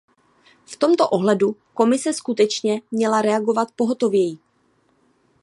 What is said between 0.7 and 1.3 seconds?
tomto